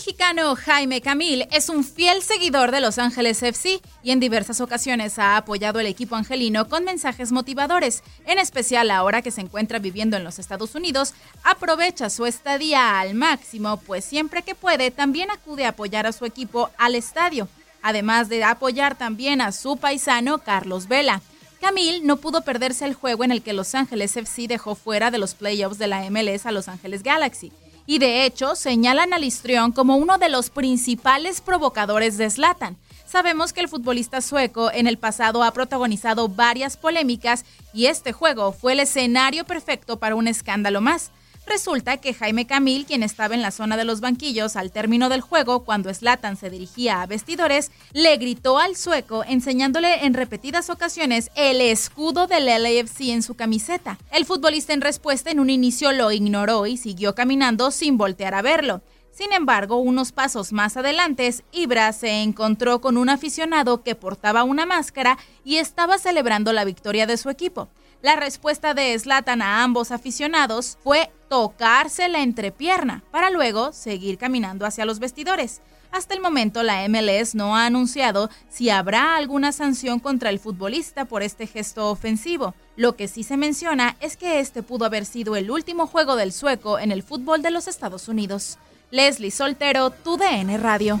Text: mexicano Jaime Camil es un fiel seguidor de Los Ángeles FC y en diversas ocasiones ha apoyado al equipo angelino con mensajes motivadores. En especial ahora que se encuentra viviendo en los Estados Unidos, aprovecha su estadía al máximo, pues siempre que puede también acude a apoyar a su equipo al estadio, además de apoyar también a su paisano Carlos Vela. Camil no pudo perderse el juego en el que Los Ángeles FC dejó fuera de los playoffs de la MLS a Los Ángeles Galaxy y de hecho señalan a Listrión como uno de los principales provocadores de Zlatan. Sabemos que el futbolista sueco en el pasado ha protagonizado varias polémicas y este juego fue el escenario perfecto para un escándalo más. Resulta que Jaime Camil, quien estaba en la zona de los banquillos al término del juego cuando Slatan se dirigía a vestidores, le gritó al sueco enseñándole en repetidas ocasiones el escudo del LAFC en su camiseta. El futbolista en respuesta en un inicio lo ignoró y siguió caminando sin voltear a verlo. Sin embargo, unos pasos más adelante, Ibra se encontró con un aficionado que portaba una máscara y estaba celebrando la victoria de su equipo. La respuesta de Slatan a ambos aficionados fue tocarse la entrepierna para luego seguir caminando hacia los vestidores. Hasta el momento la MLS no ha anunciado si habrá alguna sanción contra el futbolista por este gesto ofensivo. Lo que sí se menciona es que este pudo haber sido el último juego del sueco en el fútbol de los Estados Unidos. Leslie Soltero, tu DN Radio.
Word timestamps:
mexicano 0.00 0.56
Jaime 0.56 1.02
Camil 1.02 1.46
es 1.50 1.68
un 1.68 1.84
fiel 1.84 2.22
seguidor 2.22 2.70
de 2.70 2.80
Los 2.80 2.98
Ángeles 2.98 3.42
FC 3.42 3.82
y 4.02 4.12
en 4.12 4.18
diversas 4.18 4.62
ocasiones 4.62 5.18
ha 5.18 5.36
apoyado 5.36 5.78
al 5.78 5.86
equipo 5.86 6.16
angelino 6.16 6.68
con 6.68 6.84
mensajes 6.84 7.32
motivadores. 7.32 8.02
En 8.24 8.38
especial 8.38 8.90
ahora 8.90 9.20
que 9.20 9.30
se 9.30 9.42
encuentra 9.42 9.78
viviendo 9.78 10.16
en 10.16 10.24
los 10.24 10.38
Estados 10.38 10.74
Unidos, 10.74 11.12
aprovecha 11.44 12.08
su 12.08 12.24
estadía 12.24 12.98
al 12.98 13.14
máximo, 13.14 13.76
pues 13.76 14.04
siempre 14.04 14.42
que 14.42 14.54
puede 14.54 14.90
también 14.90 15.30
acude 15.30 15.66
a 15.66 15.70
apoyar 15.70 16.06
a 16.06 16.12
su 16.12 16.24
equipo 16.24 16.70
al 16.78 16.94
estadio, 16.94 17.46
además 17.82 18.30
de 18.30 18.42
apoyar 18.42 18.96
también 18.96 19.42
a 19.42 19.52
su 19.52 19.76
paisano 19.76 20.38
Carlos 20.38 20.88
Vela. 20.88 21.20
Camil 21.60 22.06
no 22.06 22.16
pudo 22.16 22.40
perderse 22.40 22.86
el 22.86 22.94
juego 22.94 23.22
en 23.22 23.32
el 23.32 23.42
que 23.42 23.52
Los 23.52 23.74
Ángeles 23.74 24.16
FC 24.16 24.48
dejó 24.48 24.74
fuera 24.74 25.10
de 25.10 25.18
los 25.18 25.34
playoffs 25.34 25.76
de 25.78 25.88
la 25.88 26.08
MLS 26.10 26.46
a 26.46 26.52
Los 26.52 26.68
Ángeles 26.68 27.02
Galaxy 27.02 27.52
y 27.90 27.98
de 27.98 28.24
hecho 28.24 28.54
señalan 28.54 29.12
a 29.12 29.18
Listrión 29.18 29.72
como 29.72 29.96
uno 29.96 30.16
de 30.16 30.28
los 30.28 30.48
principales 30.48 31.40
provocadores 31.40 32.16
de 32.18 32.30
Zlatan. 32.30 32.76
Sabemos 33.04 33.52
que 33.52 33.58
el 33.58 33.68
futbolista 33.68 34.20
sueco 34.20 34.70
en 34.70 34.86
el 34.86 34.96
pasado 34.96 35.42
ha 35.42 35.50
protagonizado 35.50 36.28
varias 36.28 36.76
polémicas 36.76 37.44
y 37.74 37.86
este 37.86 38.12
juego 38.12 38.52
fue 38.52 38.74
el 38.74 38.78
escenario 38.78 39.44
perfecto 39.44 39.98
para 39.98 40.14
un 40.14 40.28
escándalo 40.28 40.80
más. 40.80 41.10
Resulta 41.50 41.96
que 41.96 42.14
Jaime 42.14 42.46
Camil, 42.46 42.86
quien 42.86 43.02
estaba 43.02 43.34
en 43.34 43.42
la 43.42 43.50
zona 43.50 43.76
de 43.76 43.82
los 43.82 44.00
banquillos 44.00 44.54
al 44.54 44.70
término 44.70 45.08
del 45.08 45.20
juego 45.20 45.64
cuando 45.64 45.92
Slatan 45.92 46.36
se 46.36 46.48
dirigía 46.48 47.02
a 47.02 47.06
vestidores, 47.06 47.72
le 47.92 48.16
gritó 48.18 48.60
al 48.60 48.76
sueco 48.76 49.24
enseñándole 49.24 50.04
en 50.04 50.14
repetidas 50.14 50.70
ocasiones 50.70 51.28
el 51.34 51.60
escudo 51.60 52.28
del 52.28 52.46
LAFC 52.46 53.08
en 53.08 53.24
su 53.24 53.34
camiseta. 53.34 53.98
El 54.12 54.26
futbolista 54.26 54.74
en 54.74 54.80
respuesta 54.80 55.32
en 55.32 55.40
un 55.40 55.50
inicio 55.50 55.90
lo 55.90 56.12
ignoró 56.12 56.66
y 56.66 56.76
siguió 56.76 57.16
caminando 57.16 57.72
sin 57.72 57.98
voltear 57.98 58.36
a 58.36 58.42
verlo. 58.42 58.82
Sin 59.10 59.32
embargo, 59.32 59.78
unos 59.78 60.12
pasos 60.12 60.52
más 60.52 60.76
adelante, 60.76 61.34
Ibra 61.50 61.92
se 61.92 62.22
encontró 62.22 62.80
con 62.80 62.96
un 62.96 63.08
aficionado 63.08 63.82
que 63.82 63.96
portaba 63.96 64.44
una 64.44 64.66
máscara 64.66 65.18
y 65.44 65.56
estaba 65.56 65.98
celebrando 65.98 66.52
la 66.52 66.64
victoria 66.64 67.08
de 67.08 67.16
su 67.16 67.28
equipo. 67.28 67.68
La 68.02 68.16
respuesta 68.16 68.72
de 68.72 68.98
Slatan 68.98 69.42
a 69.42 69.62
ambos 69.62 69.90
aficionados 69.90 70.78
fue 70.82 71.10
tocarse 71.28 72.08
la 72.08 72.22
entrepierna 72.22 73.04
para 73.10 73.28
luego 73.28 73.72
seguir 73.72 74.16
caminando 74.16 74.64
hacia 74.64 74.86
los 74.86 74.98
vestidores. 75.00 75.60
Hasta 75.92 76.14
el 76.14 76.20
momento 76.20 76.62
la 76.62 76.88
MLS 76.88 77.34
no 77.34 77.56
ha 77.56 77.66
anunciado 77.66 78.30
si 78.48 78.70
habrá 78.70 79.16
alguna 79.16 79.52
sanción 79.52 79.98
contra 79.98 80.30
el 80.30 80.38
futbolista 80.38 81.04
por 81.04 81.22
este 81.22 81.46
gesto 81.46 81.90
ofensivo. 81.90 82.54
Lo 82.76 82.96
que 82.96 83.06
sí 83.06 83.22
se 83.22 83.36
menciona 83.36 83.96
es 84.00 84.16
que 84.16 84.40
este 84.40 84.62
pudo 84.62 84.86
haber 84.86 85.04
sido 85.04 85.36
el 85.36 85.50
último 85.50 85.86
juego 85.86 86.16
del 86.16 86.32
sueco 86.32 86.78
en 86.78 86.92
el 86.92 87.02
fútbol 87.02 87.42
de 87.42 87.50
los 87.50 87.68
Estados 87.68 88.08
Unidos. 88.08 88.56
Leslie 88.90 89.30
Soltero, 89.30 89.90
tu 89.90 90.16
DN 90.16 90.56
Radio. 90.58 91.00